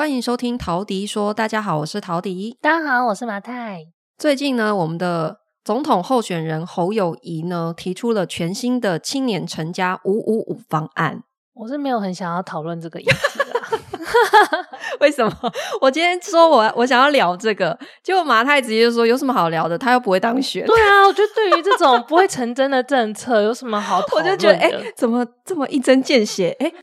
[0.00, 1.34] 欢迎收听陶迪说。
[1.34, 2.56] 大家好，我是陶迪。
[2.62, 3.80] 大家好，我是马太。
[4.16, 11.22] 最近呢，我们的总统候选人侯友谊呢，提出了全新的青年成家五五五方案。
[11.52, 13.44] 我是没有很想要讨论这个议题的。
[15.00, 15.30] 为什么？
[15.82, 19.76] 我今天说我我想要聊这个，结果马太直接就说有什么好聊的？
[19.76, 20.64] 他又不会当选。
[20.64, 24.24] 对啊，我觉得对于这种不会成真的政策，有什么好讨论？
[24.24, 26.56] 我就觉得，哎、欸，怎么这么一针见血？
[26.58, 26.74] 哎、欸。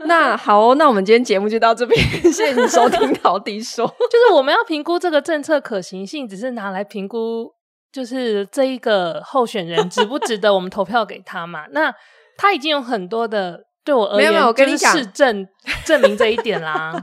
[0.06, 3.86] 那好哦，那我们今天节目就到这边，谢谢你收听陶迪说。
[4.10, 7.50] 就是我们要评估这个政策可行性，只是拿来评估，
[7.92, 11.66] 就是这一个候选人值不值得我们投票给他嘛？
[11.72, 11.92] 那
[12.36, 15.46] 他已经有很多的对我而言，没有，没有，我跟你讲，就是、证
[15.84, 16.94] 证明这一点啦。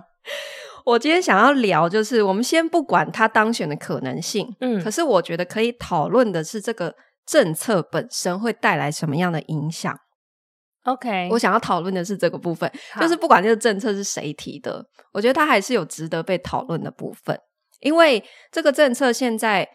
[0.85, 6.95] 我今天想要聊，就是我们先不管他当选的可能性，嗯，可是我觉得可以讨论的是这个
[7.25, 9.93] 政策本身会带来什么样的影响。
[10.87, 17.37] OK，我想要讨论的是这个部分，就是不管这个政策是谁提的，我觉得它还是有值得被讨论的部分，
[17.81, 19.67] 因为这个政策现在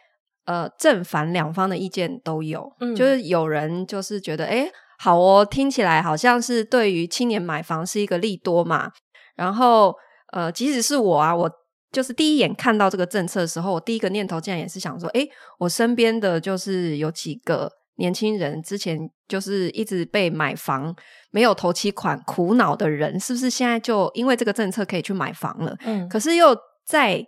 [0.46, 8.90] 呃正反两方的意见都有，嗯，就是有人就是觉得诶好哦，听起来好像是对于青年买房是一个利多嘛，
[9.36, 9.94] 然后
[10.32, 11.50] 呃即使是我啊，我
[11.90, 17.70] 就是第一眼看到这个政策的时候，我第一个念头竟然也是想说，诶我身边的就是有几个。
[18.02, 20.92] 年轻人之前就是一直被买房
[21.30, 25.76] 没有头期款苦恼的人，是不是现在就因为这个政策可以去买房了？
[25.84, 27.24] 嗯，可是又再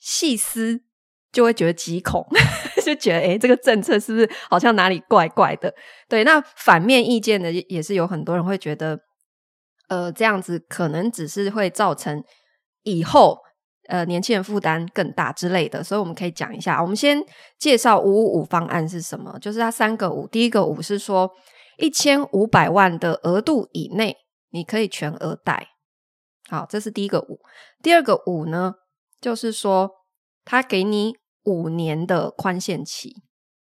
[0.00, 0.80] 细思，
[1.30, 2.26] 就会觉得极恐，
[2.84, 5.72] 就觉得诶，这个政策是不是好像哪里怪怪的？
[6.08, 8.98] 对，那反面意见的也是有很多人会觉得，
[9.88, 12.24] 呃，这样子可能只是会造成
[12.82, 13.38] 以后。
[13.88, 16.80] 呃，年轻人负担更大之类的，所以我们可以讲一下。
[16.80, 17.18] 我们先
[17.58, 20.26] 介绍五五五方案是什么，就是它三个五。
[20.28, 21.30] 第一个五是说
[21.78, 24.16] 一千五百万的额度以内，
[24.50, 25.68] 你可以全额贷。
[26.48, 27.40] 好，这是第一个五。
[27.82, 28.74] 第二个五呢，
[29.20, 29.90] 就是说
[30.44, 33.22] 它给你五年的宽限期，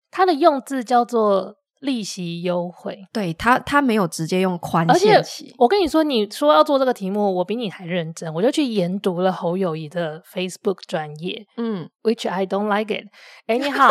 [0.10, 1.61] 它的用字叫做。
[1.82, 5.54] 利息优惠，对他，他没有直接用宽限期。
[5.58, 13.08] 我跟你说，你说要做这个题目，我比你还认真，我就去研读了侯友谊的 Facebook 专业，嗯，which I don't like it。
[13.48, 13.90] 哎，你好，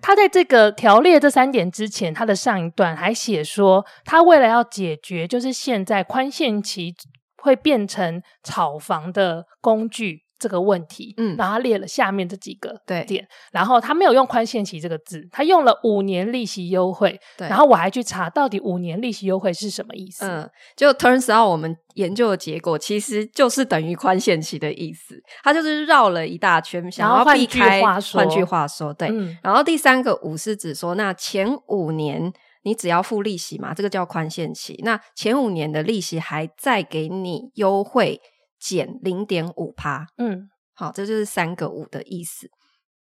[0.00, 6.94] 他在这个条列这三点之前，他的上一段还写说，他为了要解决，就是现在宽限期
[7.36, 10.21] 会变成炒房的工具。
[10.42, 25.14] 这个问题，嗯，然后他列了下面这几个点，对，然后他没有用宽限期这个字，他用了五年利息优惠，对，然后我还去查到底五年利息优惠是什么意思，嗯，就 turns out 我们研究的结果其实就是等于宽限期的意思，
[25.44, 32.32] 他就是绕了一大圈，想要避开，换句话说，换句话说，对，嗯，然后第三个五是指说，那前五年
[32.64, 38.20] 你只要付利息嘛，这个叫宽限期，那前五年的利息还再给你优惠。
[38.62, 42.48] 减零点五趴，嗯，好，这就是三个五的意思。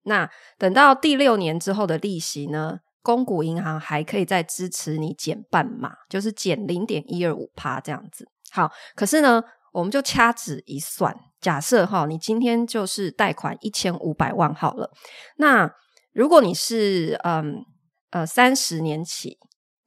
[0.03, 0.29] 那
[0.59, 8.29] 等到第六年之后的利息呢，公股银行还可以再支持你减半码，就是减零点一二五趴这样子。
[8.51, 14.91] 好，可是呢，我们就掐指一算，假设哈，你今天就是贷款一千五百万好了。
[15.39, 15.71] 那
[16.13, 17.65] 如果你是嗯
[18.11, 19.39] 呃三十年起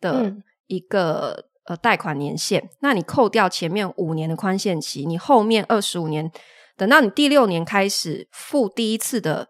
[0.02, 0.35] 的
[0.66, 1.46] 一个。
[1.69, 6.31] 嗯呃，贷款年限，那你扣掉前面五年的宽限期，你后面二十五年，
[6.75, 9.47] 等到你第六年开始付第一次的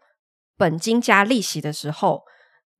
[0.57, 2.23] 本金加利息的时候，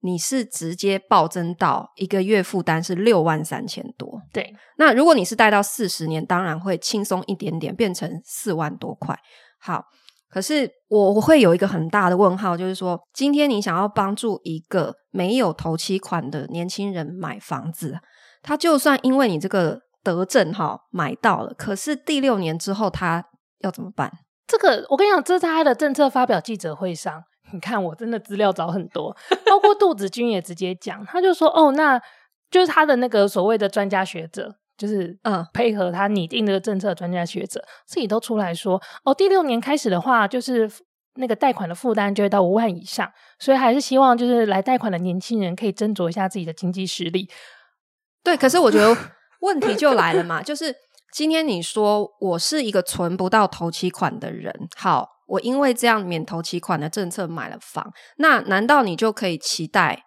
[0.02, 4.22] 你是直接暴增到一个月负担是六万三千多。
[4.34, 9.18] 对，那如果你是贷到四十年，当然会轻松一点点，变成四万多块。
[9.58, 9.86] 好，
[10.30, 18.00] 可是我我会有一个很大的问号，就是说，今天你想要帮助一个没有头期款的年轻人买房子。
[18.42, 23.26] 他就算因为你这个德政哈买到了，可是第六年之后他
[23.60, 24.12] 要怎么办？
[24.48, 27.24] 这个我跟你讲，这是他的政策发表记者会上，
[27.54, 29.16] 你看我真的资料找很多，
[29.46, 32.02] 包括杜子君也直接讲，他就说哦，那
[32.50, 40.68] 就是他的那个所谓的专家学者，就是嗯配合他拟定这个政策专家学者自己都出来说哦，第六年开始的话，就是
[41.16, 47.30] 那个贷款的负担就会到五万以上，所以还是希望就是来贷款的年轻人可以斟酌一下自己的经济实力。
[48.24, 48.96] 对，可是我觉得
[49.42, 50.76] 问题就来了嘛，就是
[51.14, 60.04] 今天你说我是一个存不到头期款的人，好，我因为这样免头期款的政策买了房，那难道你就可以期待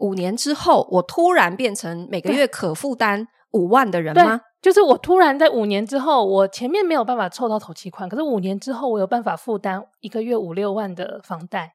[0.00, 4.40] 五年之后我突然变成每个月可负担五万的人吗？
[4.60, 11.74] 就是我突然在五年之后，我前面没有办法凑到头期款，可是五年之后我有办法负担一个月五六万的房贷，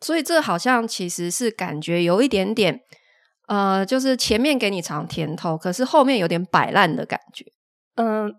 [0.00, 2.80] 所以这好像其实是感觉有一点点。
[3.46, 7.44] 呃，就是前面给你尝甜头，可是后面有点摆烂的感觉。
[7.94, 8.34] 嗯，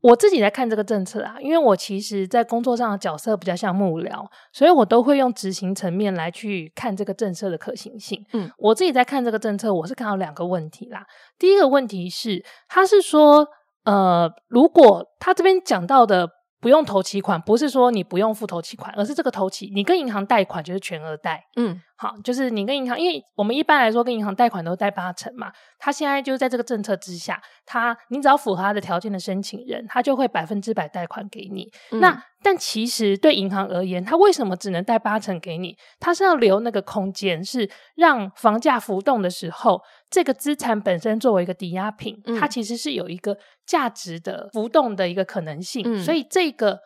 [0.00, 8.24] 我自己在看这个政策啊，因为我其实在工作上的角色比较像幕僚，所以我都会用执行层面来去看这个政策的可行性。
[8.32, 11.04] 嗯，我自己在看这个政策，我是看到两个问题啦。
[11.38, 13.46] 第一个问题是，他是说，
[13.84, 16.28] 呃，如果他这边讲到的。
[16.60, 21.44] 不用投期款，不是说你不用付投期款，而是这个投期你跟银行贷款就是全额贷。
[21.56, 25.52] 嗯，好，就是你跟银行，因为我们一般来说跟银行贷款都贷八成嘛。
[25.78, 31.70] 他现在就是在这个政策之下，他你只要符合他的条件的申请人，他就会百分之百贷款给你。
[31.92, 35.76] 嗯、那但其实对银行而言，他为什么只能贷八成给你？
[36.00, 39.80] 他是要留那个空间，是让房价浮动的时候，
[40.10, 45.84] 这个资产本身作为一个抵押品，嗯、它其实是有一个价值的浮动的一个可能性。
[45.86, 46.80] 嗯、所以这个。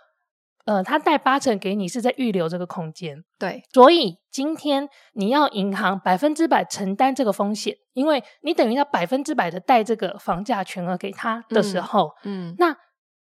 [0.69, 3.25] 呃，他贷八成给你，是在预留这个空间。
[3.38, 12.76] 对，所以今天你要银行百分之百承担这个风险，因为你等于要百分之百的贷这个房价全额给他的时候，嗯，嗯，那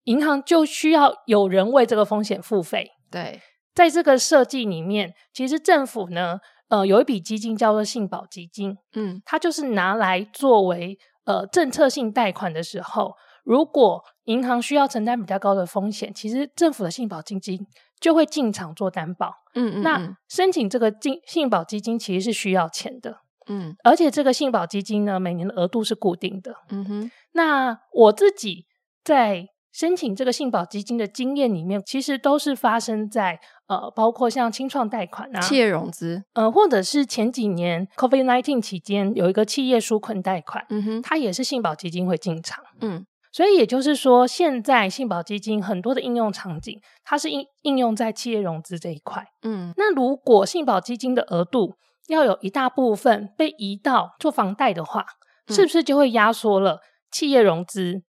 [0.06, 2.90] 银行就需要有人为这个风险付费。
[3.12, 3.42] 对，
[3.74, 6.40] 在这个设计里面，其实政府呢，
[6.70, 13.16] 呃，有一笔基金叫做信保基金，嗯，它就是拿来作为呃政策性贷款的时候。
[13.46, 17.66] 如果银行需要承担比较高的风险，其实政府的信保基金
[18.02, 19.36] 就会进场做担保。
[19.54, 23.20] 嗯，嗯嗯，那申请这个信信保基金其实是需要钱的。
[23.48, 26.56] 嗯，而且这个信保基金呢，每年的额度是固定的。
[26.70, 28.66] 嗯哼，那我自己
[29.04, 40.66] 在申请这个信保基金的经验里面，其实都是发生在呃，包括像清创贷款啊、企业融资，呃，或者是前几年 COVID-19 期间有一个企业纾困贷款。
[40.70, 42.64] 嗯哼，它也是信保基金会进场。
[42.82, 43.06] 嗯。
[43.36, 49.28] 所以也就是说，现在信保基金很多的应用场景，它是应应用在企业融资这一块。
[49.42, 51.76] 嗯，那如果信保基金的额度
[52.08, 55.06] 要有一大部分被移到做房贷的话，
[55.48, 56.80] 嗯、是不是就会压缩了
[57.12, 58.04] 企业融资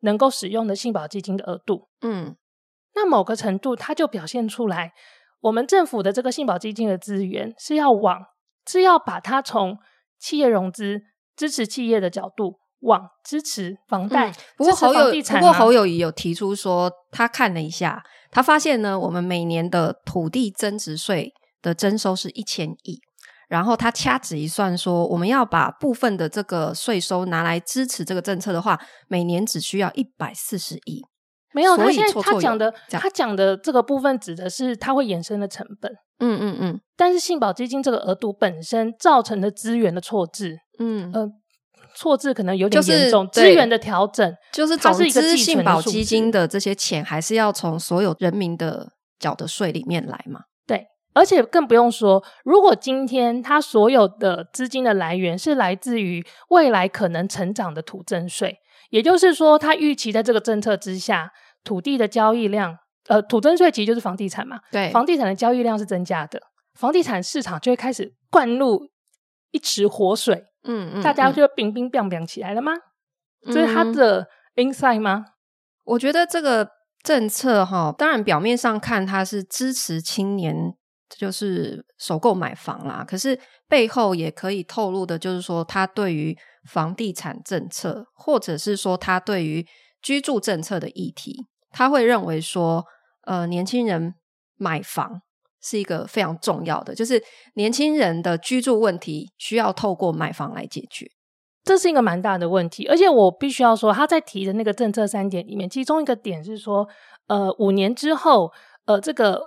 [0.00, 1.90] 能够使用的信保基金的额度？
[2.00, 2.34] 嗯，
[2.94, 4.94] 那某个程度，它就表现出来，
[5.42, 8.24] 我们政府的这个信保基金的资源是要往
[8.66, 9.76] 是要把它从
[10.18, 11.02] 企业融资
[11.36, 12.59] 支持企业的角度。
[12.80, 22.98] 往支持房贷，不过侯友，不过侯友宜有提出说，他看了一下，他发现呢，我们每年的土地增值税的征收是一千亿，
[23.48, 31.04] 然后他掐指一算说，我们要把部分的这个税收拿来支持这个政策的话，每年只需要一百四十亿。
[31.52, 35.92] 没有，他现在他讲的，他讲的这个部分指的是它会衍生的成本。
[36.20, 41.28] 嗯嗯嗯，但是信保基金这个额度本身造成的资源的错置，嗯呃。
[41.94, 50.40] 错字可能有点严重，资源的调整就是总之，信保基金的这些钱还是要从所有人民的缴的税里面来嘛？
[50.66, 58.58] 对，而且更不用说，如果今天它所有的资金的来源是来自于未来可能成长的土增税，
[58.90, 61.30] 也就是说，它预期在这个政策之下，
[61.64, 62.76] 土地的交易量，
[63.08, 66.40] 呃，土增税其实就是房地产嘛，对，房地产的交易量是增加的，
[66.74, 68.88] 房地产市场就会开始灌入
[69.50, 70.44] 一池活水。
[70.64, 72.72] 嗯，嗯，大家就冰冰冰冰起来了吗？
[73.46, 75.24] 这、嗯、是他的 insight 吗？
[75.84, 76.68] 我觉得这个
[77.02, 80.74] 政策哈，当然表面上看它是支持青年，
[81.08, 83.04] 就是首购买房啦。
[83.08, 86.36] 可是背后也可以透露的，就是说他对于
[86.68, 89.66] 房地产政策，或者是说他对于
[90.02, 92.84] 居住政策的议题，他会认为说，
[93.22, 94.14] 呃，年轻人
[94.56, 95.22] 买房。
[95.60, 97.22] 是一个非常重要的，就是
[97.54, 101.10] 年轻人的居住问题需要透过买房来解决，
[101.64, 102.86] 这是一个蛮大的问题。
[102.86, 106.88] 而且我必须要说，他在提的那个政策三点里面，其中一个点是说，
[107.26, 108.50] 呃，五年之后，
[108.86, 109.40] 呃，这个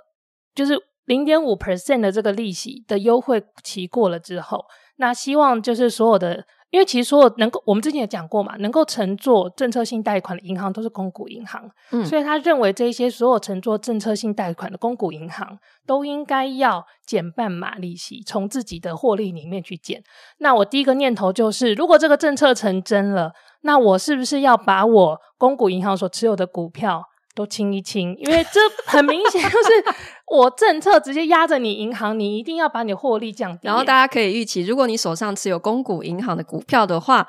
[0.54, 4.64] 就是零点五 percent 的这个利息的优惠期过了之后，
[4.96, 6.44] 那希望就是所有的。
[6.74, 20.02] 因为其实所有能够，我们之前也讲过嘛，能够乘坐政策性贷款的银行都是公股银行，嗯，所以他认为这些所有乘坐政策性贷款的公股银行都应该要减半码利息，从自己的获利里面去减。
[20.38, 27.04] 那我第一个念头就是，如果这个政策成真了，那我是不是要把我公股银行所持有的股票
[27.34, 29.84] 都清一清，因为这很明显就是
[30.26, 33.66] 我政策直接压着你银行，你一定要把你获利降低。
[33.66, 37.26] 然后大家可以预期，如果你手上持有公股银行的股票的话，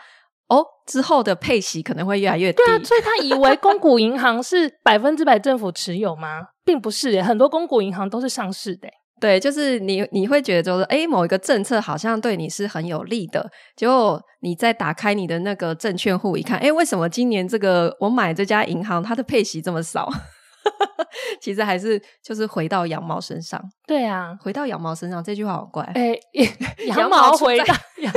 [0.47, 2.57] 哦，之后的配息可能会越来越低。
[2.63, 6.49] 对啊，所以他以为公股银行是百分之百政府持有吗？
[6.63, 8.87] 并不是耶，很多公股银行都是上市的。
[9.19, 20.09] 对，就是你，你会觉得就是，诶，某一个政策好像对你是很有利的，结果你再打开你的那个证券户一看，哎，为什么今年这个我买这家银行它的配息这么少？
[21.39, 23.61] 其实还是就是回到羊毛身上。
[23.87, 25.83] 对啊，回到羊毛身上这句话好怪。
[25.95, 26.17] 哎，
[26.87, 27.65] 羊毛回到
[28.01, 28.13] 羊，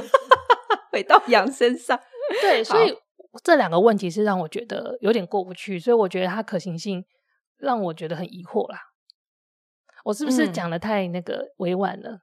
[0.91, 1.99] 回到羊身上。
[2.41, 2.93] 对，所以
[3.45, 7.05] 这两个问题是让我觉得有点过不去，所以我觉得它可行性
[7.59, 8.79] 让我觉得很疑惑啦。
[10.05, 12.19] 我是不是讲的太那个委婉了？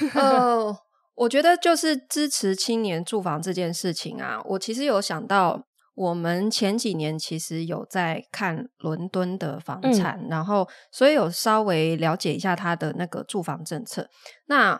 [0.00, 0.76] 嗯、呃，
[1.14, 5.64] 我觉得就是支持青年住房这件事情啊，我其实有想到。
[5.96, 14.08] 我们前几年其实有在看伦敦的房产，嗯、然后所以有稍微了解一下它的那个住房政策。
[14.46, 14.76] 那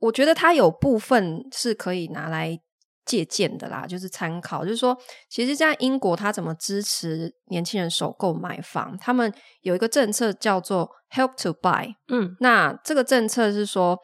[0.00, 2.58] 我觉得它有部分是可以拿来
[3.04, 4.64] 借鉴的啦，就是参考。
[4.64, 4.96] 就是说，
[5.28, 8.96] 其实在英国，他怎么支持年轻人首购买房？
[8.98, 9.32] 他们
[9.62, 11.94] 有一个政策叫做 Help to Buy。
[12.08, 13.98] 嗯，那这个政策是说。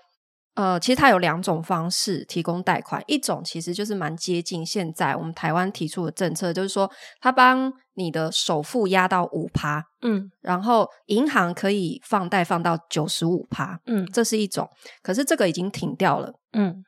[0.54, 6.90] 呃，其实它有两种方式提供贷款，一种其实就是蛮接近现在我们台湾提出的政策，就是说
[7.20, 14.68] 它帮你的首付压到五趴，嗯，然后银行可以放贷放到九十五趴，嗯，这是一种，
[15.02, 16.84] 可是这个已经停掉了，嗯，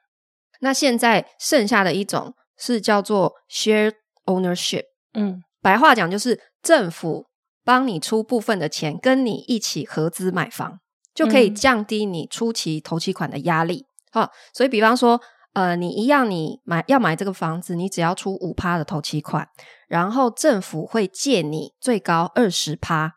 [0.62, 7.26] 那现在剩下的一种是叫做 Shared Ownership，嗯，白话讲就是政府
[7.62, 10.78] 帮你出部分的钱，跟你一起合资买房。
[11.14, 15.20] 就可以降低你初期投期款的压力，好、嗯，所以比方说，
[15.52, 19.46] 呃，你一样，你买要买这个房子，你只要出五趴的投期款，
[19.88, 23.12] 然后政府会借你最高二十趴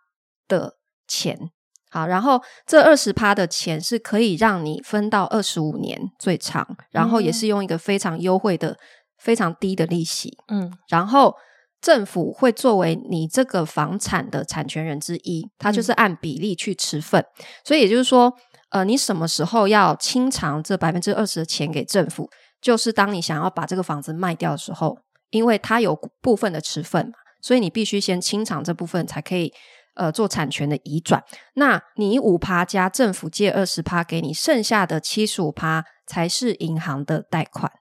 [0.45, 0.73] 的
[1.07, 1.51] 钱，
[1.95, 8.77] 好，然后这二十趴的钱是可以让你分到二十五年最长，然后也是用一个非常优惠的、嗯、
[9.19, 11.35] 非常低的利息，嗯，然后。
[11.81, 18.33] 政府会作为你这个房产的产权人之一，它就是按比例去持份，嗯、所以也就是说，
[18.71, 22.27] 呃，你什么时候要清偿这百分之二十的钱给政府，
[22.59, 24.97] 就是当你想要把这个房子卖掉的时候，
[25.29, 29.53] 因为它有部分的持份嘛，所以你必须先清偿这部分，才可以
[29.95, 31.23] 呃做产权的移转。
[31.55, 37.71] 那你五趴加政府借二十趴给你，剩下的七十五趴才是银行的贷款。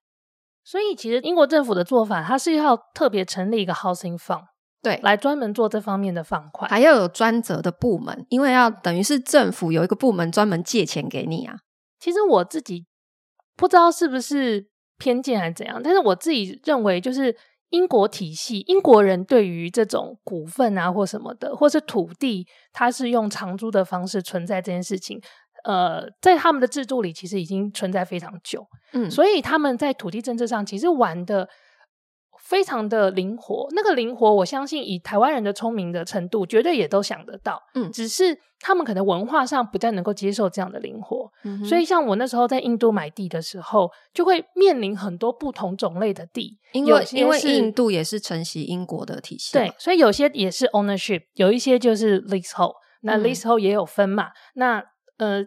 [0.65, 4.45] 所以，其实英国政府的做法，它是要特别成立一个 housing fund，
[4.83, 11.57] 对，来专门做这方面的放款，还要有专责的部门，因为要等于是政府有一个部门专门借钱给你啊。
[12.01, 12.87] 其实我自己
[13.57, 14.67] 不知道是不是
[14.97, 17.37] 偏见还是怎样，但是我自己认为，就是
[17.71, 25.21] 英国体系，英国人对于这种股份啊或什么的，或是土地，它是用长租的方式存在这件事情。
[25.65, 31.49] 呃，在他们的制度里，其实已经存在非常久，嗯，所以他们在土地政策上其实玩得
[32.45, 33.67] 非常的灵活。
[33.73, 54.85] 那个灵活，我相信以台湾人的聪明的程度，绝对也都想得到，嗯，只是他们可能文化上不太能够接受这样的灵活，嗯，所以像我那时候在印度买地的时候，就会面临很多不同种类的地，因为因为印度也是承袭英国的体系，对，所以有些也是 ownership，有一些就是 leasehold，那 leasehold 也有分嘛，嗯、那
[55.19, 55.47] 呃。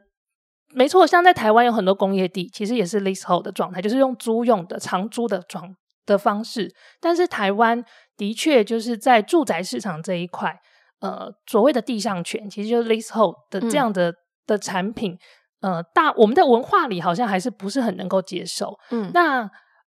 [0.73, 5.73] 没错，像在台湾有很多工业地，其实也是 leasehold 的状态，就是用租用的长租的状
[6.07, 6.73] 的方式。
[6.99, 7.85] 但是台湾
[8.17, 10.59] 的确就是在住宅市场这一块，
[11.01, 14.15] 呃，所谓的地上权，其实就是 leasehold 的这样的、嗯、
[14.47, 15.15] 的产品，
[15.61, 18.75] 呃，大我们在文化里好像还是不是很能够接受。
[18.89, 19.47] 嗯，那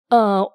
[0.07, 0.49] 呃，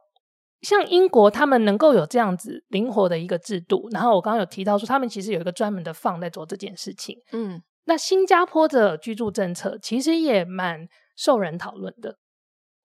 [0.63, 7.17] 像英国他们能够有这样子灵活的一个制度，然后我刚刚有提到说，他们其实有一个专门的 fund 在做这件事情。
[7.33, 7.61] 嗯。
[7.85, 10.87] 那新加坡的居住政策其实也蛮
[11.17, 12.19] 受人讨论的。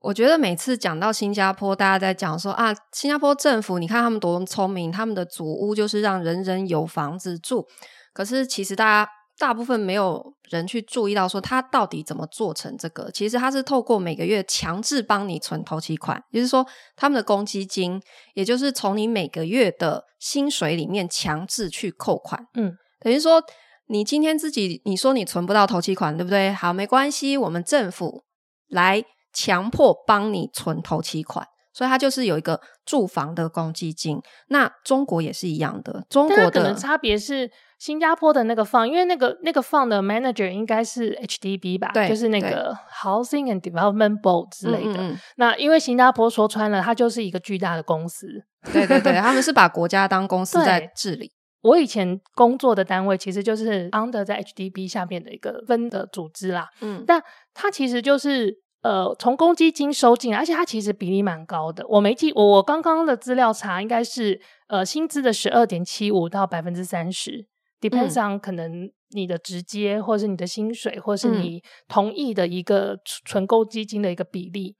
[0.03, 7.65] 我觉得每次讲到新加坡，大家在讲说啊，新加坡政府，你看他们多聪明，他们的祖屋就是让人人有房子住。
[8.11, 13.09] 可是其实大家大部分没有人去注意到，说他到底怎么做成这个。
[13.11, 16.67] 其实他是透过每个月强制帮你存头期款，也就是说
[16.97, 18.01] 他们的公积金，
[18.33, 22.45] 也就是从你每个月的薪水里面强制去扣款。
[22.55, 23.41] 嗯，等于说。
[23.87, 26.53] 你今天自己你说你存不到头期款，对不对？
[26.53, 28.23] 好，没关系，我们政府
[28.69, 29.03] 来
[29.33, 34.21] 强迫帮你存头期款，所以它就是有一个住房的公积金。
[34.47, 37.49] 那中国也是一样的，中国的可能差别是
[37.79, 41.91] 新加坡的那个 fund，因为那个那个 fund 的 manager 应该是 HDB 吧？
[41.93, 44.93] 对，就是那个 Housing and Development Board 之类的。
[44.93, 48.27] 嗯嗯，那因为新加坡说穿了，它就是一个巨大的公司。
[48.71, 51.31] 对对对， 他们是把国家当公司在治理。
[51.61, 57.23] 我以前工作的单位其实就是 under 在 HDB 下面的一个分的组织啦，嗯，但
[57.53, 61.83] 它其实就是呃从公积金收进来，而且它其实比例蛮高的。
[61.87, 67.47] 我没记，我我刚刚的资料查应该是呃薪资的十二点七五到百分之三十
[67.81, 74.75] ，depends on 可能你的直接或是你的薪水，或是你同意的一个存公积金的一个比例。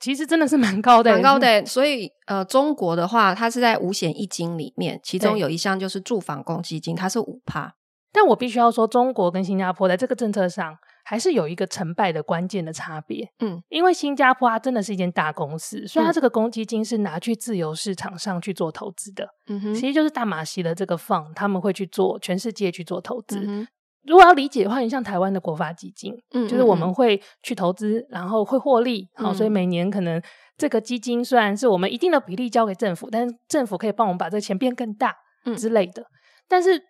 [0.00, 1.66] 其实真的是蛮高的，蛮高的。
[1.66, 7.74] 所以，呃，中国的话，它是在五险一金里面，其中有一项就是住房公积金，它是五趴。
[8.12, 10.76] 但我必须要说，中国跟新加坡在这个政策上
[11.08, 13.26] 还是有一个成败的关键的差别。
[13.38, 19.26] 嗯，因为新加坡它真的是一间大公司，所以它这个公积金是拿去自由市场上去做投资的。
[19.46, 23.40] 嗯哼，其实就是大马西的这个 fund，他们会去做全世界去做投资。
[23.40, 23.66] 嗯
[24.04, 30.22] 如果要理解的话，你像台湾的国发基金，嗯，就是我们会去投资，然后会获利，好，所以每年可能
[30.56, 36.04] 这个基金虽然是我们一定的比例交给政府，但是政府可以帮我们把这个钱变更大，嗯之类的。
[36.48, 36.80] 但是，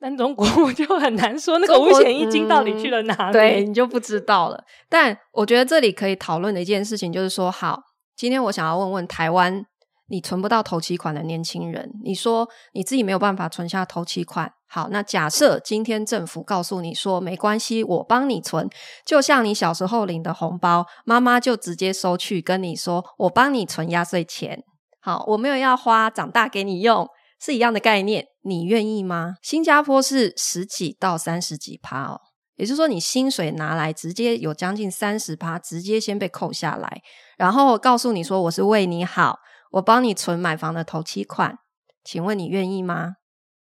[0.00, 4.62] 但中国 我就很难说那个五险一金到底去了哪里，嗯、对你就不知道了。
[4.88, 7.80] 但我觉得这里可以讨论的一件事情就是说，好，
[8.16, 9.64] 今天我想要问问台湾。
[10.08, 14.52] 你存不到头期款的年轻人，你说你自己没有办法存下头期款。
[14.68, 18.70] 好，那假设今天政府告诉你说没关系，我帮你存，
[19.04, 24.62] 就像你小时候领的红包，妈妈就直接收去跟你说，我帮你存压岁钱。
[25.00, 27.08] 好，我没有要花，长大给你用，
[27.40, 29.34] 是一样的概念，你愿意吗？
[29.42, 32.20] 新加坡是十几到三十几趴哦，
[32.56, 37.02] 也就是说你薪水拿来直接有将近三十趴，直接先被扣下来，
[37.36, 39.40] 然后告诉你说我是为你好。
[39.72, 41.58] 我帮你存买房的头期款，
[42.04, 43.16] 请问你愿意吗？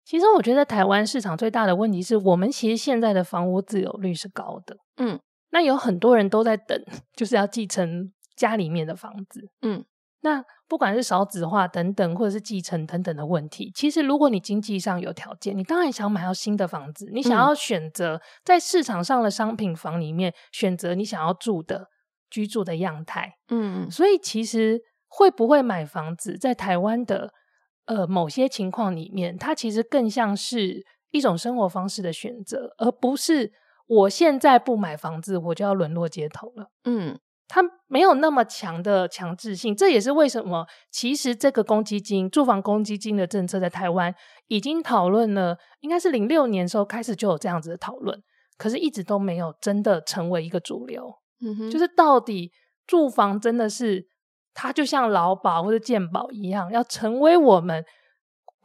[0.04, 5.18] 其实我觉得台湾市场最大的问题是我们其实现在的房屋自有率是高的，嗯，
[5.52, 6.78] 那有很多人都在等，
[7.16, 9.86] 就是要继承家里面的房子，嗯，
[10.24, 21.90] 那不管是少子化等等，或者是继承等等的问题，其实如果你经济上有条件，你当然想买到新的房子，你想要选择在市场上的商品房里面选择你想要住的
[22.30, 24.82] 居住的样态，嗯，所以其实。
[25.16, 27.32] 会不会买房子，在台湾的
[27.86, 33.52] 呃某些情况里面，它其实更像是一种生活方式的选择，而不是
[33.86, 36.72] 我现在不买房子，我就要沦落街头了。
[36.86, 44.14] 嗯，它没有那么强的强制性，这也是为什么其实这个公积金、住房公积金的政策在台湾
[44.48, 48.22] 已经讨论了，应该是零六年的时候开始就有这样子的讨论，
[48.58, 51.14] 可是一直都没有真的成为一个主流。
[51.42, 52.52] 嗯哼，就是到底
[52.86, 54.08] 住房真的是。
[54.56, 57.84] 它就像劳保或者健保一样，要成为我们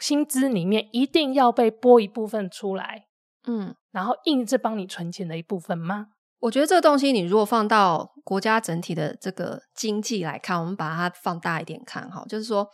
[0.00, 3.06] 薪资里面一定要被拨一部分出来，
[3.46, 6.08] 嗯，然后硬是帮你存钱的一部分吗？
[6.40, 12.68] 我觉得这个东西，你如果放到国家整体的这个经济来看，我们把它放大一点看哈，就是说，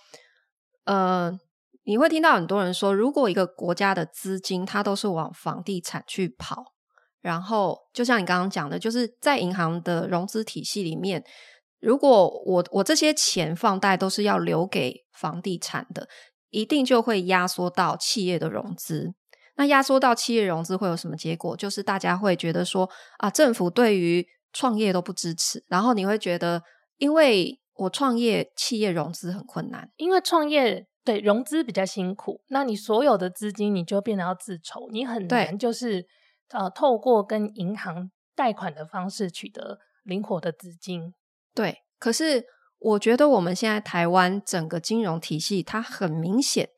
[0.85, 1.33] 呃，
[1.85, 6.63] 你会听到很多人说，如果一个国家的资金它都是往房地产去跑，
[7.23, 11.25] 然后就像你刚刚讲的，就是在银行的融资体系里面。
[11.81, 16.09] 如果我我这些钱放贷都是要留给房地产的，
[16.49, 19.15] 一定就会压缩到企业的融资。
[19.57, 21.57] 那压缩到企业融资会有什么结果？
[21.57, 22.89] 就是大家会觉得说
[23.19, 26.63] 啊，政府对于创业都不支持，然后你会觉得，
[26.99, 36.07] 因为我创业，企业融资很困难，因为创业对融资比较辛苦，那你所有的资金你就变得要自筹，你很难就是
[36.51, 41.13] 呃透过跟银行贷款的方式取得灵活的资金。
[41.53, 42.45] 对，可是
[42.79, 46.69] 我觉得我们现在台湾整个金融体系，它很明显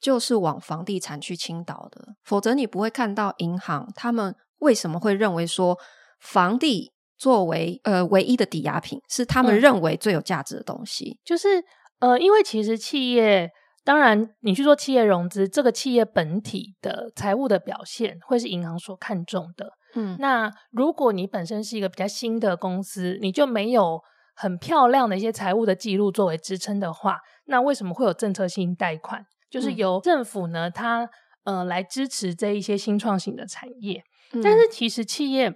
[0.00, 5.78] 就是往房地产去倾倒的，否则你不会看到银行他们为什么会认为说
[6.18, 11.62] 房地作为呃唯一的抵押品是他们认为最有价值的东西，嗯、就是
[11.98, 13.50] 呃，因为其实企业
[13.84, 24.00] 当然你去做企业融资，这个企业本体的财务的表现会是银行所看重的，嗯，那如果你本身是一个比较新的公司，你就没有。
[24.36, 29.22] 很漂亮的一些财务的记录作为支撑的话，那为什么会有政策性贷款？
[29.50, 31.10] 就是由政府呢，它
[31.44, 34.02] 呃来支持这一些新创型的产业。
[34.32, 35.52] 嗯、但是其实企业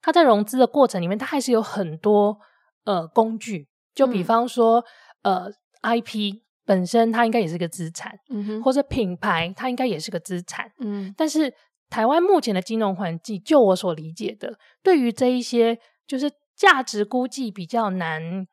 [0.00, 2.38] 它在融资的过程里面，它还是有很多
[2.84, 3.68] 呃工具。
[3.94, 4.84] 就比方说、
[5.22, 5.52] 嗯、呃
[5.96, 11.14] IP 本身它应该也是个资产，嗯哼，或者品牌它应该也是个资产，嗯。
[11.16, 11.52] 但是
[11.88, 16.30] 台湾目前的金融环境，就我所理解的，对于这一些就是。
[16.54, 18.46] 价值估计比较难，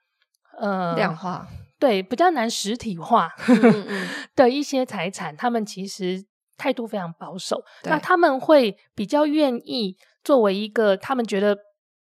[0.58, 1.46] 呃，量化，
[1.80, 3.32] 对，比较难实体化
[4.36, 6.26] 的一些财产，他们其实
[6.58, 7.64] 态度非常保守。
[7.84, 11.58] 那他们会比较愿意作为一个他们觉得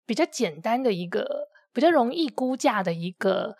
[0.06, 3.54] 比较简单的一个、比较容易估价的一个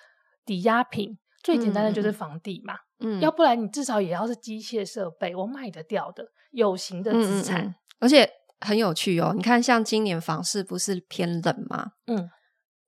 [0.45, 1.19] 抵押品。
[1.43, 8.29] 最简单的就是房地嘛，嗯，要不然你至少也要是机械设备，我卖得掉的有形的资产，嗯嗯，而且。
[8.59, 11.89] 很有趣哦，你看，像今年房市不是偏冷吗？
[12.07, 12.31] 嗯，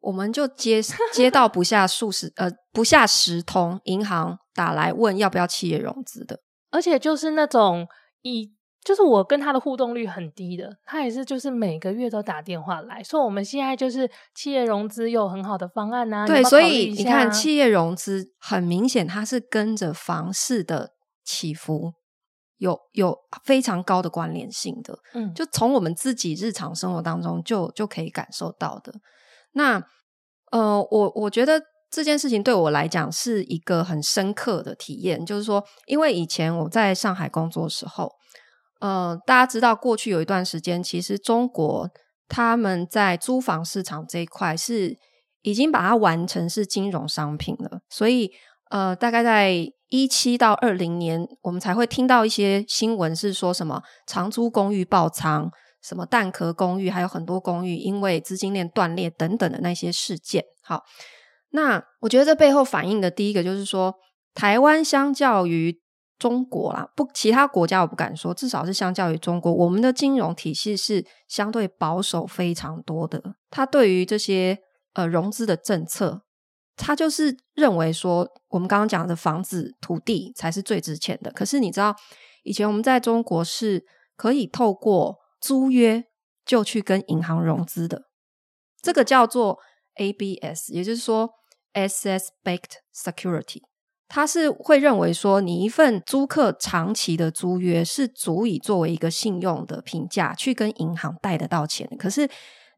[0.00, 0.80] 我们就接
[1.12, 7.87] 接到不下数十呃不下十通银行打来问要不要企业融资的，而且就是那种
[8.22, 8.52] 以
[8.84, 20.92] 就是我跟他的互动率很低的，他也是就是每个月都打电话来说我们现在就是企业融资有很好的方案啊，对，所以你看企业融资很明显它是跟着房市的
[21.24, 21.92] 起伏
[22.56, 24.98] 有有非常高的关联性的。
[25.12, 28.94] 嗯，就从我们自己日常生活当中就就可以感受到的。
[29.52, 29.82] 那
[30.50, 38.12] 呃，我我觉得这件事情对我来讲是一个很深刻的体验，就是说，因为以前我在上海工作的时候，
[38.80, 41.90] 呃，大家知道过去有一段时间，其实中国
[42.28, 44.96] 他们在租房市场这一块是
[45.42, 48.30] 已经把它完成是金融商品了，所以
[48.70, 49.54] 呃，大概在
[49.88, 55.50] 一七到二零年，我们才会听到一些新闻，是说什么长租公寓爆仓。
[55.82, 60.44] 什么蛋壳公寓，还有很多公寓因为资金链断裂等等的那些事件。
[60.62, 60.82] 好，
[61.50, 63.94] 那我觉得这背后反映的第一个就是说，
[64.34, 65.80] 台湾相较于
[66.18, 73.22] 中国啦，不，其他国家我不敢说，至少是相较于中国，我们的金融体系是相对保守非常多的。
[73.50, 74.58] 他对于这些
[74.94, 76.22] 呃融资的政策，
[76.76, 81.30] 他就是认为说，我们刚刚讲的房子、土地才是最值钱的。
[81.30, 81.94] 可是你知道，
[82.42, 83.84] 以前我们在中国是
[84.16, 86.05] 可以透过租约
[86.44, 88.05] 就去跟银行融资的，
[88.83, 89.59] 这个叫做
[89.96, 91.31] ABS，也就是说
[91.74, 93.62] Asset-Backed Security。
[94.09, 101.87] 他是会认为说，你一份租客长期的租约是足以作为一个信用的评价，去跟银行贷得到钱。
[101.98, 102.29] 可是，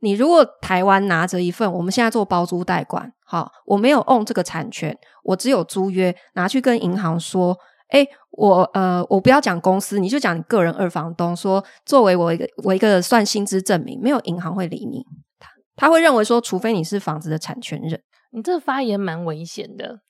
[0.01, 7.57] 你如果台湾拿着一份，我们现在做包租代管，好，我没有 own 这个产权，我只有租约，拿去跟银行说。
[7.91, 15.05] 哎，我呃，我不要讲公司，你就讲你个人二房东说，作为我一个我一个算薪资证明，没有银行会理你，
[15.39, 18.01] 他他会认为说，除非你是房子的产权人，
[18.33, 20.01] 你这个发言蛮危险的，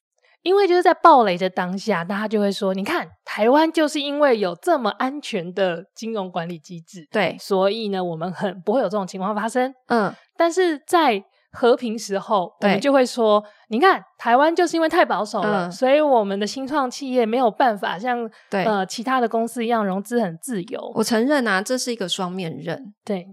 [0.43, 11.25] 因为就是在暴雷的当下，大家就会说，你看台湾就是因为有这么安全的金融管理机制，对，所以呢，我们很不会有这种情况发生，嗯，但是在。
[11.53, 22.95] 和平时候，我们就会说：“你看，台湾就是因为太保守了，嗯、所以我们的新创企业没有办法像对呃其他的公司一样融资很自由。”我承认啊，这是一个双面刃。
[23.05, 23.27] 对，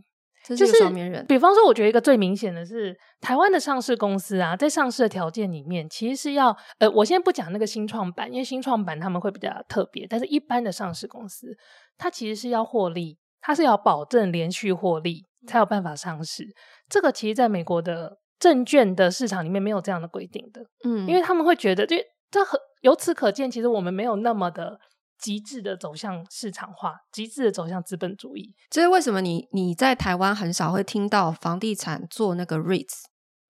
[0.43, 1.23] 这是一个双面刃。
[1.27, 11.55] 比方说，我觉得一个最明显的是，台湾的上市公司啊，在上市的条件里面，其实是要呃，我先不讲那个新创板，因为新创板他们会比较特别，但是一般的上市公司，
[11.99, 15.26] 它其实是要获利，它是要保证连续获利。
[15.45, 16.43] 才有办法上市，
[16.89, 21.95] 这个其实在美国的证券的市场里面没有这样的规定的，嗯，因为他们会觉得，就
[22.31, 24.79] 这很由此可见，其实我们没有那么的
[25.19, 28.53] 极致的走向市场化，极致的走向资本主义。
[28.69, 33.03] 这是为什么你你在台湾很少会听到房地产做那个 REITs，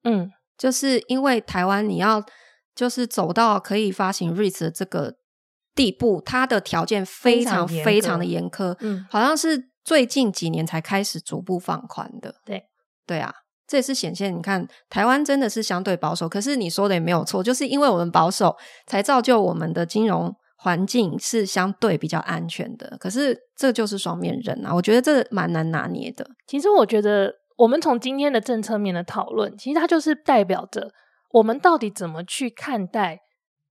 [0.04, 2.24] 嗯，就是因为台湾你要
[2.76, 5.16] 就是走到可以发行 REITs 的这个
[5.74, 9.70] 地步，它的条件非常非常的严苛，嗯，好像是。
[9.88, 12.66] 最近几年才开始逐步放宽的，对
[13.06, 13.34] 对啊，
[13.66, 14.38] 这也是显现。
[14.38, 22.98] 你看，台湾真的是相对保守，可是你说的也没有错，就是因为我们保守，才造就我们的金融环境是相对比较安全的。
[23.00, 26.30] 可是这就是双面人啊，我觉得这蛮难拿捏的。
[26.46, 30.92] 其实我觉得，我们从今天的政策面的讨论，其实它就是代表着
[31.32, 33.20] 我们到底怎么去看待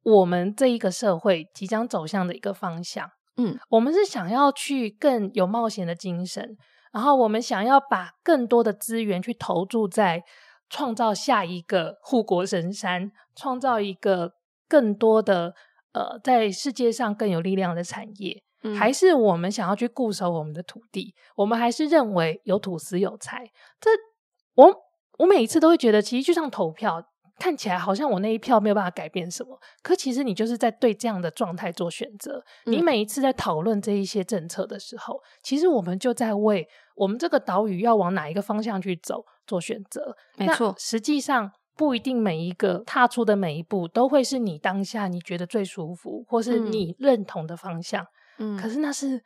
[0.02, 3.10] 我们这一个社会即将走向的一个方向。
[3.36, 6.56] 嗯，我们是想要去更有冒险的精神，
[6.92, 10.22] 然后我们想要把更多的资源去投注在
[10.70, 14.32] 创造下一个护国神山，创造一个
[14.66, 15.54] 更多的
[15.92, 21.14] 呃，在世界上更有力量的产业，嗯，还是我们想要去固守我们的土地？
[21.36, 23.50] 我们还是认为有土司有财？
[23.80, 23.90] 这
[24.54, 24.74] 我
[25.18, 27.02] 我每一次都会觉得，其实就像投票。
[27.38, 32.42] 看起来好像我那一票没有办法改变什么，可其实你就是在对这样的状态做选择。
[32.64, 32.72] 嗯。
[32.72, 40.16] 你每一次在讨论这一些政策的时候，其实我们就在为我们这个岛屿要往哪一个方向去走做选择。
[40.36, 48.06] 没错，实际上不一定每一个踏出的每一步都会是你当下你觉得最舒服，或是你认同的方向。
[48.38, 49.22] 嗯，可是那是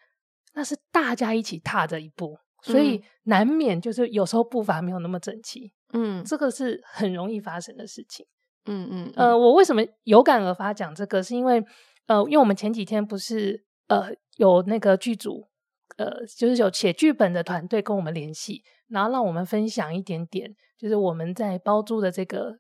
[0.55, 5.73] 那是大家一起踏的一步，所以难免就是有时候步伐没有那么整齐。
[5.93, 8.27] 嗯，这个是很容易发生的事情。
[8.67, 11.23] 嗯嗯，呃，我为什么有感而发讲这个？
[11.23, 11.65] 是因为
[12.07, 15.49] 呃，因为我们前几天不是呃有那个剧组
[15.97, 22.59] 呃，就是有写剧本的团队跟我们联系，然后让我们分享一点点，就是我们在包租的这个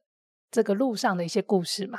[0.50, 1.98] 这个路上的一些故事嘛。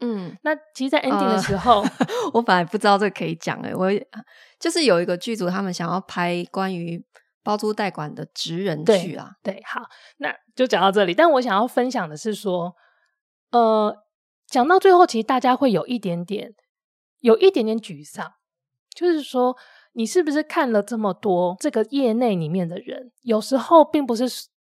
[0.00, 1.90] 嗯，那其实，在 ending 的时候， 呃、
[2.34, 3.90] 我本来不知道这个可以讲诶，我
[4.60, 7.04] 就是有一个剧组，他们想要拍关于。
[7.48, 9.80] 包租代管的职人去啊，对，好，
[10.18, 11.14] 那就讲到这里。
[11.14, 12.76] 但我想要分享的是说，
[13.52, 13.96] 呃，
[14.46, 16.54] 讲到最后，其实大家会有一点点，
[17.20, 18.34] 有一点点沮丧，
[18.94, 19.56] 就是说，
[19.94, 24.26] 你是不是看了这么多这个业内里面的人，有时候并不是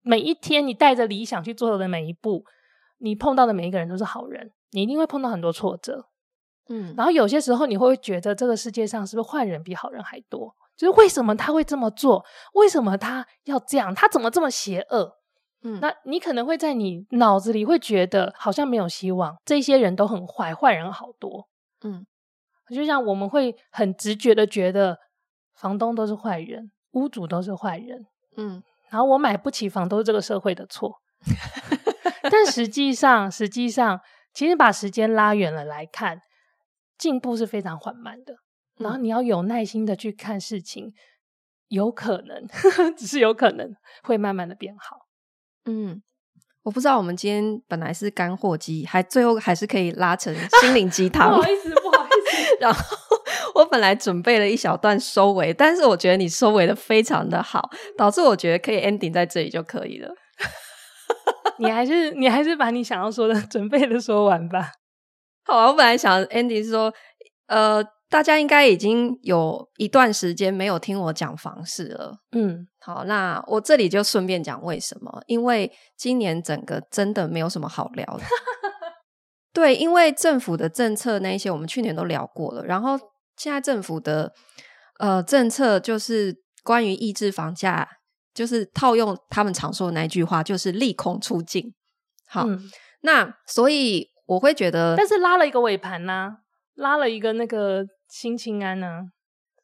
[0.02, 2.44] 每一天你带着理想去做的每一步，
[2.98, 6.08] 你碰到的每一个人都是好人，你一定会碰到很多挫折。
[6.70, 10.56] 嗯，然后有些时候你会觉得这个世界上是不是坏人比好人还多？
[10.76, 12.26] 就是为什么他会这么做？
[12.54, 13.94] 为什么他要这样？
[13.94, 15.18] 他怎么这么邪恶？
[15.64, 21.48] 嗯，那你可能会在你脑子里会觉得好像没有希望，这些人都很坏，坏人好多。
[21.84, 22.06] 嗯，
[22.74, 24.98] 就像我们会很直觉的觉得
[25.54, 28.06] 房东都是坏人，屋主都是坏人。
[28.36, 31.00] 嗯，然后我买不起房都是这个社会的错。
[32.30, 34.02] 但实际上，实际上，
[34.34, 36.20] 其实把时间拉远了来看，
[36.98, 38.36] 进步是非常缓慢的。
[38.78, 40.94] 然后你要有耐心的去看事情，
[41.68, 42.48] 有可能，
[42.98, 45.08] 只是有可能会慢慢的变好。
[45.66, 46.02] 嗯，
[46.64, 51.30] 我不知道我们今天本来是干货机，还最后还是可以拉成心灵鸡汤。
[51.38, 52.58] 不好意思，不好意思。
[52.60, 52.98] 然后
[53.56, 60.14] 我本来准备了一小段收尾，但是我觉得你收尾的非常的好，导致我觉得可以 ending 在这里就可以了。
[61.60, 64.72] 你还是你还是把你想要说的准备的说完吧。
[65.46, 66.92] 好啊，我本来想 ending 是说，
[67.48, 67.84] 呃。
[68.14, 75.24] 大家应该已经有一段时间没有听我讲房市了，嗯，好，那我这里就顺便讲为什么？
[75.26, 78.24] 因为今年整个真的没有什么好聊的，
[79.52, 82.96] 对，因为政府的政策那一些我们去年都聊过了，然后
[83.36, 84.32] 现在政府的
[85.00, 87.90] 呃政策就是关于抑制房价，
[88.32, 91.74] 就是套用他们常说的那句话，就是利空出尽。
[92.28, 92.60] 好，嗯、
[93.02, 96.32] 那所以我会觉得，但是拉了一个尾盘呢、啊，
[96.76, 97.84] 拉了一个那个。
[98.14, 99.02] 新青安呢、啊？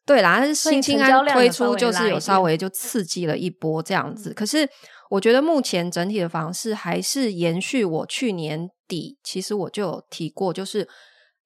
[0.04, 4.34] 对啦，但是新青安推出就是有稍微就刺激了一波这样子。
[4.34, 4.68] 可是
[5.08, 10.88] 我觉得目前整体的房市还是延续我去年底，其实我就有提过，就是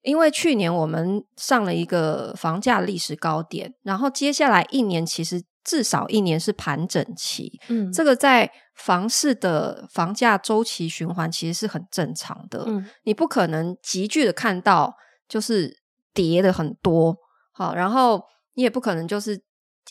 [0.01, 7.59] 因为去年我们上了一个房价历史高点，然后接下来一年其实至少一年是盘整期。
[7.67, 12.63] 嗯，这个在房市的房价周期循环其实是很正常的。
[12.65, 14.95] 嗯，你不可能急剧的看到
[15.29, 15.84] 就是。
[16.15, 17.15] 跌的很多，
[17.51, 18.23] 好，然后
[18.55, 19.39] 你也不可能就是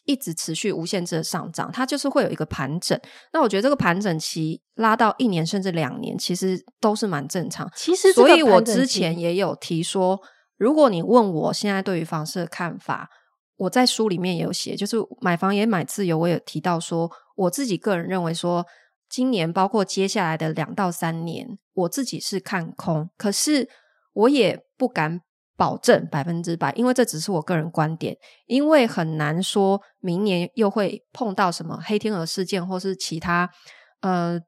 [0.04, 2.98] 一直持续无限制的上涨，它就是会有一个盘整。
[3.32, 7.70] 那我觉得这个盘整期拉到一年甚至两年，其实都是蛮正常。
[7.76, 10.20] 其实，所以我之前也有提说，
[10.56, 13.08] 如果你问我现在对于房市的看法，
[13.56, 18.66] 我在书里面也有写，就是买房也买自由，我也有提到说，我自己个人认为说，
[19.08, 23.68] 今年包括接下来的两到三年，我自己是看空，可是
[24.14, 25.20] 我也不敢。
[25.56, 33.48] 保证百分之百，因为这只是我个人观点，因为很难说明年又会碰到什么黑天鹅事件，或是其他
[34.00, 34.38] 呃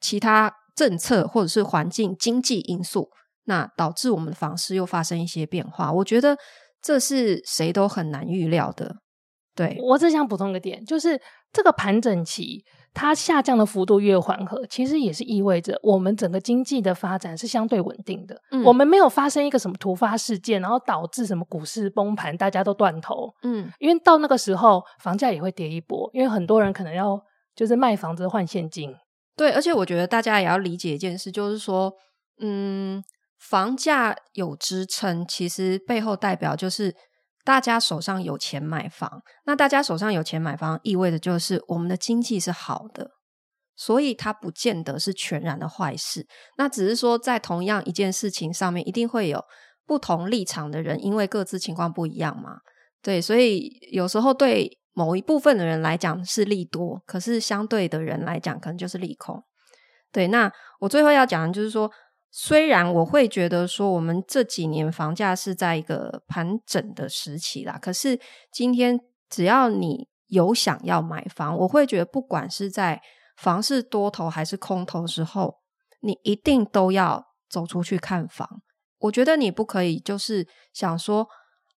[0.00, 3.08] 其他政策，或者是环境经济因素，
[3.44, 5.90] 那导致我们的房市又发生一些变化。
[5.90, 6.36] 我觉得
[6.82, 8.96] 这是谁都很难预料的。
[9.54, 11.20] 对，我只想补充一个点，就是
[11.52, 12.64] 这个盘整期。
[12.94, 18.40] 它下降的幅度越缓和，其实也是意味着我们整个经济的发展是相对稳定的。
[18.52, 23.34] 嗯，我们没有发生一个什么突发事件，然后导致什么股市崩盘，大家都断头。
[23.42, 27.20] 嗯，因为到那个时候，房价也会跌一波，因为很多人可能要
[27.56, 28.94] 就是卖房子换现金。
[29.36, 31.92] 对，而且我觉得大家也要理解一件事，就是说，
[32.40, 33.02] 嗯，
[33.40, 36.94] 房价有支撑，其实背后代表就是。
[37.44, 43.10] 大家手上有钱买房，那大家手上有钱买房，意味着就是我们的经济是好的，
[43.76, 46.26] 所以它不见得是全然的坏事。
[46.56, 49.44] 那只是说，在同样一件事情上面，一定会有
[49.86, 52.60] 不同立场的人，因为各自情况不一样嘛。
[53.02, 59.44] 对，所以有时候对某一部分的人来讲是利多，可是相对的人来讲，可能就是利空。
[60.10, 61.90] 对，那我最后要讲的就是说。
[62.36, 68.18] 虽然我会觉得说，我们这几年房价是在一个盘整的时期啦，可是
[68.50, 68.98] 今天
[69.30, 73.00] 只要你有想要买房，我会觉得不管是在
[73.36, 75.58] 房市多头还是空头时候，
[76.00, 78.48] 你一定都要走出去看房。
[78.98, 81.28] 我觉得你不可以就是想说，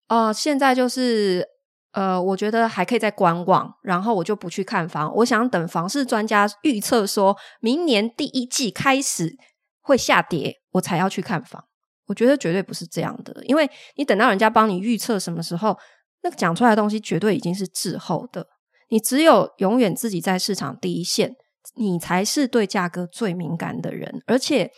[0.08, 1.46] 呃，现在就是
[1.91, 5.13] 呃，我觉得还可以再观望，然后我就不去看房。
[5.15, 9.36] 我想等房市专家预测说明年第一季开始。
[9.86, 11.63] 会下跌，我才要去看房。
[12.08, 15.78] 我觉得绝对不是这样的，因为你等到人家帮你预测什么时候，
[16.24, 18.45] 那个讲出来的东西绝对已经是滞后的。
[18.89, 21.34] 你只有永远自己在市场第一线，
[21.76, 24.21] 你才是对价格最敏感的人。
[24.28, 24.69] 而且，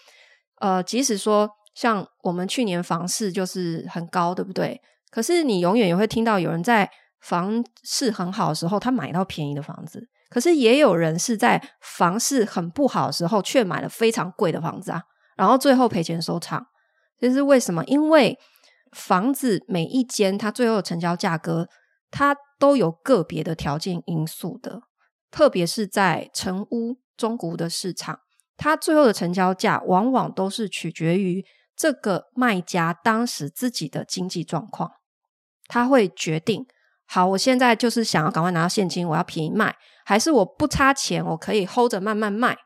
[0.62, 4.80] 呃，即使说像我们去年房市就是很高，对不对？
[5.10, 6.90] 可是你永远也会听到有人在
[7.20, 10.08] 房市很好的时候，他买到便宜的房子。
[10.30, 15.04] 可是也有人是在房市很不好的时候，却买了非常贵的房子啊，
[15.36, 16.68] 然后最后赔钱收场。
[17.20, 17.84] 这是为什么？
[17.86, 18.38] 因为
[18.92, 21.68] 房子每一间它最后的成交价格，
[22.12, 24.82] 它都有个别的条件因素的，
[25.32, 28.20] 特别是在成屋中古的市场，
[28.56, 31.44] 它最后的成交价往往都是取决于
[31.76, 34.92] 这个卖家当时自己的经济状况，
[35.68, 36.66] 他会决定：
[37.06, 39.76] 好，我现在就是想要赶快拿到现金，我要便宜卖，
[40.08, 42.58] 还是我不差钱我可以 hold 着慢慢卖。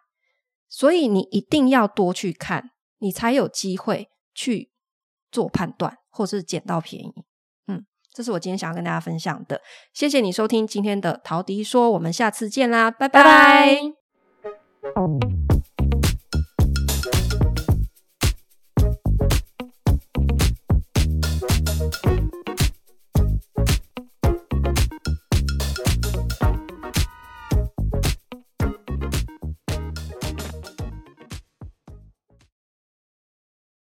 [0.69, 4.69] 所以你一定要多去看你才有机会去
[5.31, 7.25] 做判断或是捡到便宜。
[7.65, 9.59] 嗯这是我今天想要跟大家分享的。
[9.91, 13.81] 谢谢你收听今天的陶迪说我们下次见啦拜拜。